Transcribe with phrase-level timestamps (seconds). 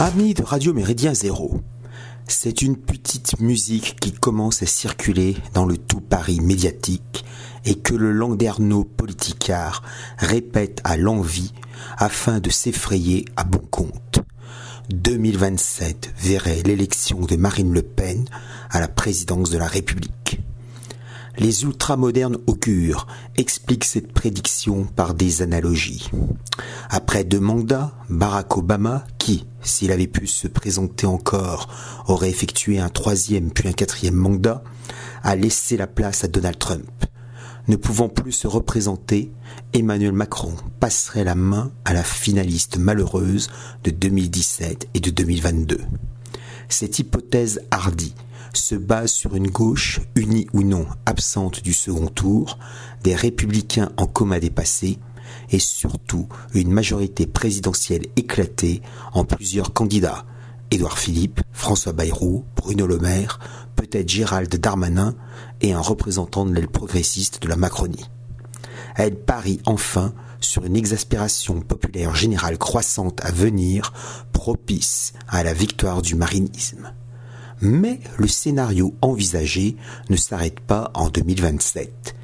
[0.00, 1.60] Amis de Radio Méridien Zéro,
[2.28, 7.24] c'est une petite musique qui commence à circuler dans le tout Paris médiatique
[7.64, 9.82] et que le landerneau politicard
[10.16, 11.52] répète à l'envie
[11.96, 14.20] afin de s'effrayer à bon compte.
[14.90, 18.24] 2027 verrait l'élection de Marine Le Pen
[18.70, 20.40] à la présidence de la République.
[21.38, 26.08] Les ultramodernes augures expliquent cette prédiction par des analogies.
[26.88, 31.68] Après deux mandats, Barack Obama, qui, s'il avait pu se présenter encore,
[32.06, 34.62] aurait effectué un troisième puis un quatrième mandat,
[35.22, 36.88] a laissé la place à Donald Trump.
[37.68, 39.30] Ne pouvant plus se représenter,
[39.74, 43.50] Emmanuel Macron passerait la main à la finaliste malheureuse
[43.84, 45.78] de 2017 et de 2022.
[46.70, 48.14] Cette hypothèse hardie
[48.54, 52.58] se base sur une gauche unie ou non absente du second tour,
[53.02, 54.98] des républicains en coma dépassé,
[55.50, 60.24] et surtout une majorité présidentielle éclatée en plusieurs candidats.
[60.70, 63.40] Édouard Philippe, François Bayrou, Bruno Le Maire,
[63.76, 65.14] peut-être Gérald Darmanin
[65.60, 68.10] et un représentant de l'aile progressiste de la Macronie.
[68.96, 73.92] Elle parie enfin sur une exaspération populaire générale croissante à venir,
[74.32, 76.92] propice à la victoire du marinisme.
[77.60, 79.76] Mais le scénario envisagé
[80.10, 82.14] ne s'arrête pas en 2027.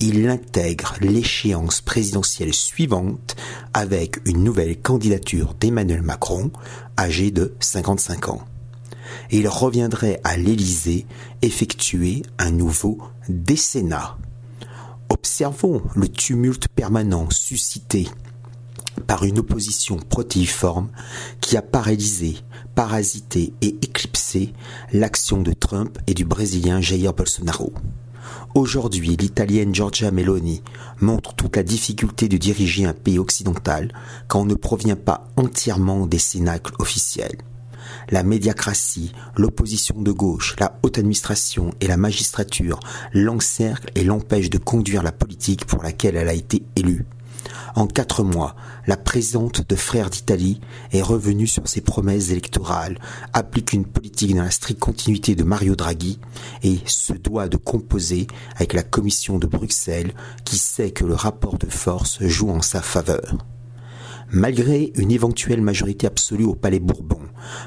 [0.00, 3.34] Il intègre l'échéance présidentielle suivante
[3.74, 6.52] avec une nouvelle candidature d'Emmanuel Macron,
[6.96, 8.42] âgé de 55 ans.
[9.32, 11.04] il reviendrait à l'Élysée
[11.42, 12.98] effectuer un nouveau
[13.28, 14.16] décennat.
[15.08, 18.06] Observons le tumulte permanent suscité
[19.08, 20.90] par une opposition protéiforme
[21.40, 22.36] qui a paralysé,
[22.76, 24.52] parasité et éclipsé
[24.92, 27.72] l'action de Trump et du Brésilien Jair Bolsonaro.
[28.54, 30.62] Aujourd'hui, l'Italienne Giorgia Meloni
[31.00, 33.92] montre toute la difficulté de diriger un pays occidental
[34.26, 37.38] quand on ne provient pas entièrement des cénacles officiels.
[38.10, 42.80] La médiacratie, l'opposition de gauche, la haute administration et la magistrature
[43.12, 47.04] l'encerclent et l'empêchent de conduire la politique pour laquelle elle a été élue.
[47.78, 48.56] En quatre mois,
[48.88, 52.98] la présidente de Frères d'Italie est revenue sur ses promesses électorales,
[53.32, 56.18] applique une politique dans la stricte continuité de Mario Draghi
[56.64, 60.12] et se doit de composer avec la Commission de Bruxelles
[60.44, 63.36] qui sait que le rapport de force joue en sa faveur.
[64.30, 67.20] Malgré une éventuelle majorité absolue au Palais Bourbon,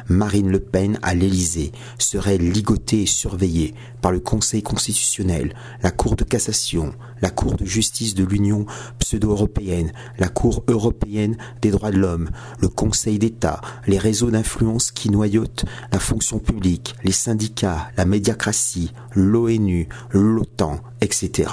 [0.10, 6.16] Marine Le Pen à l'Élysée serait ligotée et surveillée par le Conseil constitutionnel, la Cour
[6.16, 8.68] de cassation, la Cour de justice de l'Union
[9.00, 12.30] pseudo-européenne, la Cour européenne des droits de l'homme,
[12.60, 18.94] le Conseil d'État, les réseaux d'influence qui noyautent la fonction publique, les syndicats, la médiacratie,
[19.16, 21.50] l'ONU, l'OTAN, etc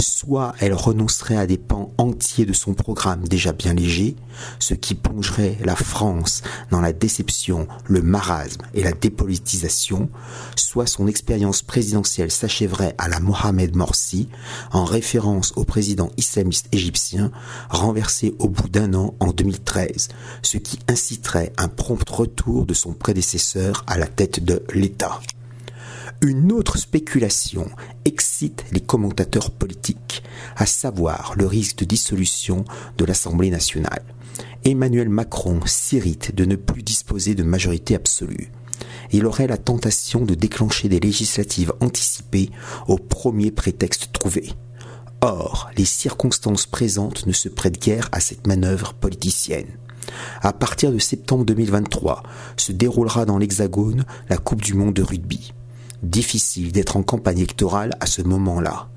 [0.00, 4.16] soit elle renoncerait à des pans entiers de son programme déjà bien léger,
[4.58, 10.08] ce qui plongerait la France dans la déception, le marasme et la dépolitisation,
[10.56, 14.28] soit son expérience présidentielle s'achèverait à la Mohamed Morsi,
[14.72, 17.30] en référence au président islamiste égyptien,
[17.70, 20.08] renversé au bout d'un an en 2013,
[20.42, 25.20] ce qui inciterait un prompt retour de son prédécesseur à la tête de l'État.
[26.26, 27.68] Une autre spéculation
[28.06, 30.22] excite les commentateurs politiques,
[30.56, 32.64] à savoir le risque de dissolution
[32.96, 34.02] de l'Assemblée nationale.
[34.64, 38.50] Emmanuel Macron s'irrite de ne plus disposer de majorité absolue.
[39.12, 42.48] Il aurait la tentation de déclencher des législatives anticipées
[42.88, 44.50] au premier prétexte trouvé.
[45.20, 49.76] Or, les circonstances présentes ne se prêtent guère à cette manœuvre politicienne.
[50.40, 52.22] À partir de septembre 2023,
[52.56, 55.52] se déroulera dans l'Hexagone la Coupe du Monde de rugby
[56.04, 58.88] difficile d'être en campagne électorale à ce moment-là.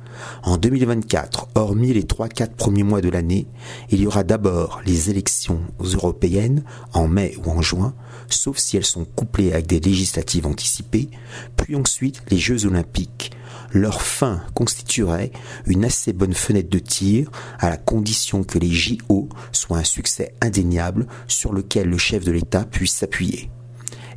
[0.44, 3.48] En 2024, hormis les 3-4 premiers mois de l'année,
[3.90, 6.64] il y aura d'abord les élections européennes
[6.94, 7.94] en mai ou en juin,
[8.30, 11.10] sauf si elles sont couplées avec des législatives anticipées,
[11.56, 13.32] puis ensuite les Jeux olympiques.
[13.74, 15.32] Leur fin constituerait
[15.66, 20.34] une assez bonne fenêtre de tir à la condition que les JO soient un succès
[20.42, 23.50] indéniable sur lequel le chef de l'État puisse s'appuyer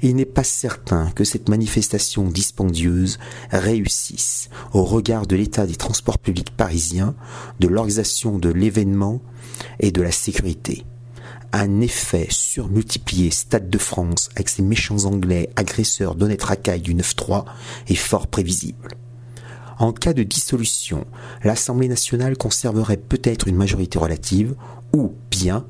[0.03, 3.19] il n'est pas certain que cette manifestation dispendieuse
[3.51, 7.15] réussisse au regard de l'état des transports publics parisiens,
[7.61, 9.21] de l'organisation de l'événement
[9.79, 10.85] et de la sécurité.
[11.53, 17.45] Un effet surmultiplié Stade de France avec ses méchants anglais agresseurs d'honnêtes racailles du 9-3
[17.89, 18.91] est fort prévisible.
[19.79, 21.07] En cas de dissolution,
[21.43, 24.55] l'Assemblée nationale conserverait peut-être une majorité relative,
[24.95, 25.67] ou bien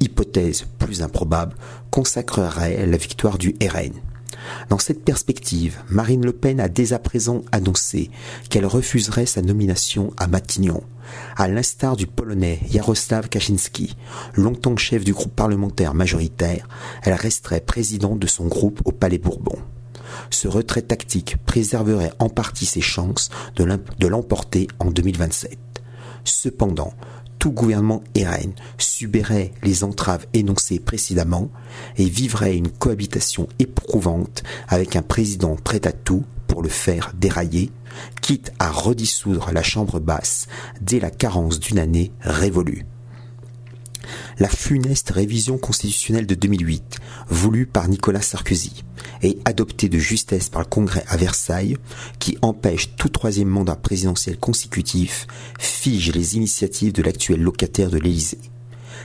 [0.00, 1.56] hypothèse plus improbable,
[1.90, 3.92] consacrerait la victoire du RN.
[4.68, 8.10] Dans cette perspective, Marine Le Pen a dès à présent annoncé
[8.48, 10.82] qu'elle refuserait sa nomination à Matignon,
[11.36, 13.96] à l'instar du Polonais Jaroslav Kaczynski,
[14.34, 16.68] longtemps chef du groupe parlementaire majoritaire,
[17.02, 19.58] elle resterait présidente de son groupe au Palais Bourbon.
[20.30, 25.58] Ce retrait tactique préserverait en partie ses chances de l'emporter en 2027.
[26.24, 26.92] Cependant,
[27.40, 31.48] tout gouvernement RN subirait les entraves énoncées précédemment
[31.96, 37.72] et vivrait une cohabitation éprouvante avec un président prêt à tout pour le faire dérailler,
[38.20, 40.46] quitte à redissoudre la Chambre basse
[40.80, 42.84] dès la carence d'une année révolue
[44.38, 46.98] la funeste révision constitutionnelle de 2008,
[47.28, 48.84] voulue par Nicolas Sarkozy
[49.22, 51.76] et adoptée de justesse par le Congrès à Versailles,
[52.18, 55.26] qui empêche tout troisième mandat présidentiel consécutif,
[55.58, 58.40] fige les initiatives de l'actuel locataire de l'Élysée.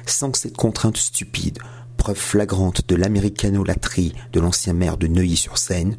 [0.06, 1.60] Sans cette contrainte stupide,
[1.98, 5.98] preuve flagrante de l'américano-latrie de l'ancien maire de Neuilly-sur-Seine,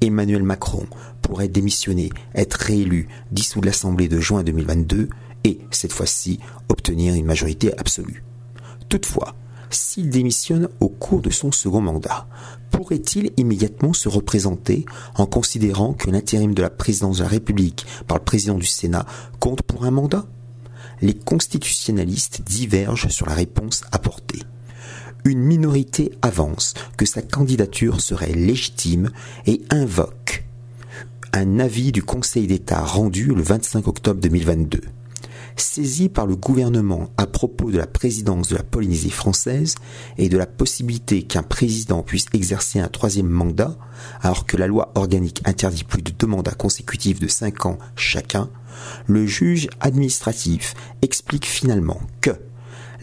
[0.00, 0.86] Emmanuel Macron
[1.22, 5.08] pourrait démissionner, être réélu, dissoudre l'Assemblée de juin 2022
[5.44, 8.24] et, cette fois-ci, obtenir une majorité absolue.
[8.88, 9.34] Toutefois,
[9.70, 12.26] s'il démissionne au cours de son second mandat,
[12.70, 14.84] pourrait-il immédiatement se représenter
[15.16, 19.06] en considérant que l'intérim de la présidence de la République par le président du Sénat
[19.40, 20.26] compte pour un mandat?
[21.02, 24.42] Les constitutionnalistes divergent sur la réponse apportée.
[25.24, 29.10] Une minorité avance que sa candidature serait légitime
[29.46, 30.44] et invoque
[31.32, 34.82] un avis du Conseil d'État rendu le 25 octobre 2022
[35.56, 39.74] saisi par le gouvernement à propos de la présidence de la Polynésie française
[40.18, 43.76] et de la possibilité qu'un président puisse exercer un troisième mandat,
[44.22, 48.48] alors que la loi organique interdit plus de deux mandats consécutifs de cinq ans chacun,
[49.06, 52.32] le juge administratif explique finalement que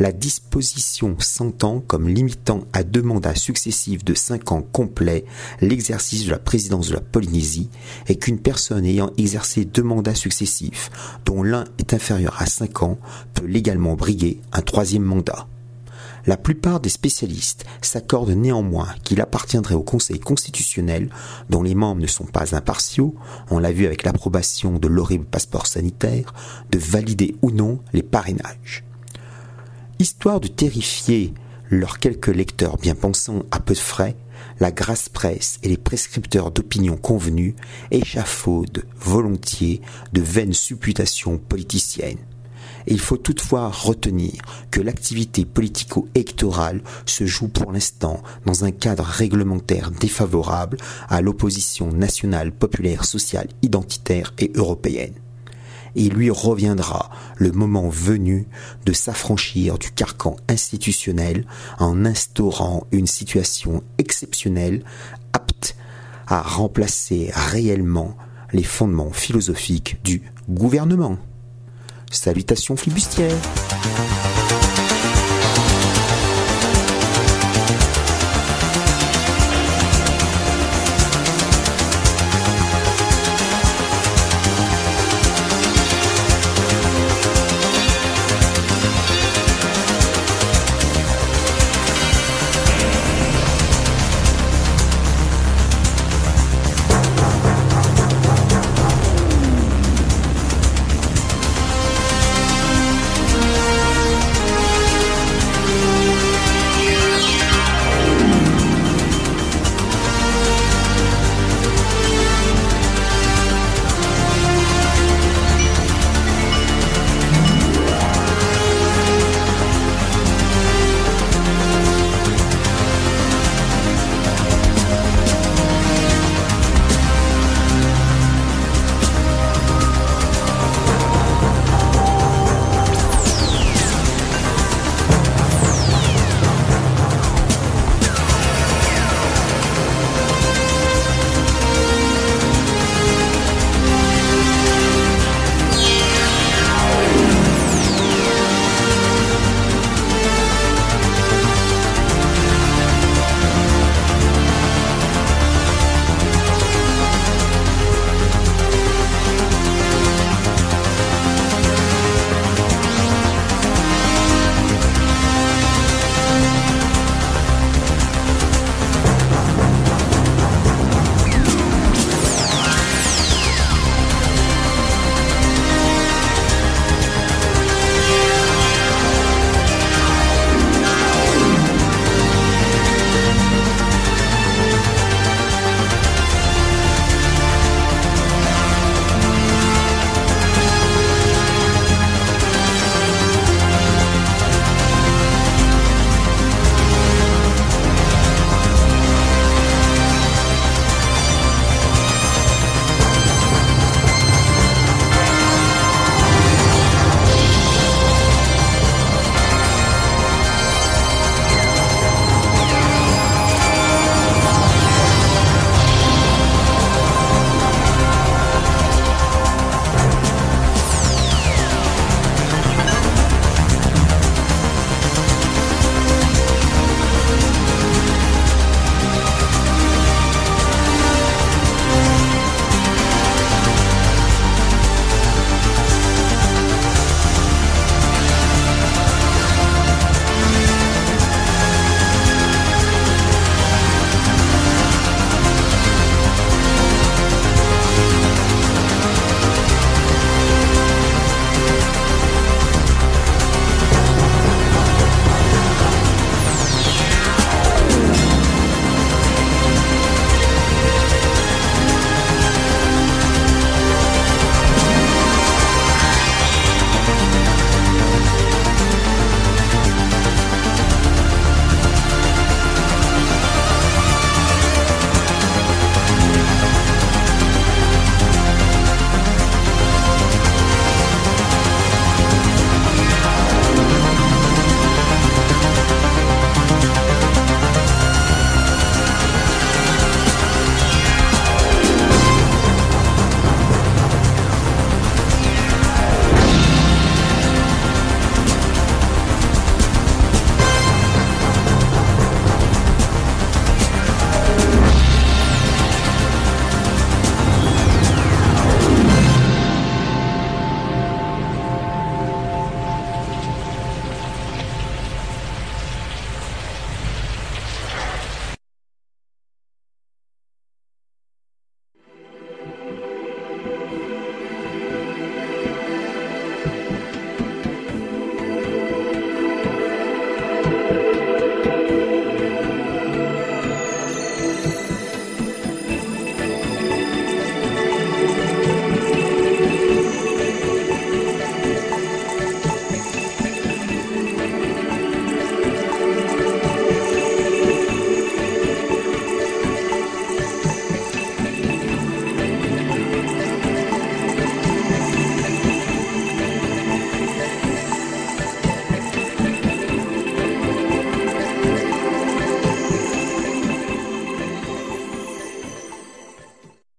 [0.02, 5.26] la disposition s'entend comme limitant à deux mandats successifs de cinq ans complets
[5.62, 7.70] l'exercice de la présidence de la Polynésie
[8.08, 10.90] et qu'une personne ayant exercé deux mandats successifs,
[11.24, 12.98] dont l'un est inférieur à cinq ans,
[13.36, 15.48] peut légalement briguer un troisième mandat.
[16.26, 21.12] La plupart des spécialistes s'accordent néanmoins qu'il appartiendrait au Conseil constitutionnel,
[21.52, 23.14] dont les membres ne sont pas impartiaux,
[23.52, 26.34] on l'a vu avec l'approbation de l'horrible passeport sanitaire,
[26.72, 28.84] de valider ou non les parrainages.
[30.02, 31.32] Histoire de terrifier
[31.70, 34.16] leurs quelques lecteurs bien pensants à peu de frais,
[34.60, 37.54] la grasse presse et les prescripteurs d'opinion convenus
[37.92, 39.80] échafaudent volontiers
[40.12, 42.18] de vaines supputations politiciennes.
[42.88, 49.92] il faut toutefois retenir que l'activité politico-électorale se joue pour l'instant dans un cadre réglementaire
[49.92, 50.78] défavorable
[51.10, 55.21] à l'opposition nationale populaire sociale identitaire et européenne
[55.96, 58.48] il lui reviendra le moment venu
[58.86, 61.46] de s'affranchir du carcan institutionnel
[61.80, 64.84] en instaurant une situation exceptionnelle
[65.34, 65.76] apte
[66.28, 68.16] à remplacer réellement
[68.54, 71.18] les fondements philosophiques du gouvernement.
[72.12, 73.38] Salutations flibustières